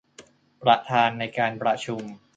[0.63, 2.03] ประธานในการประชุม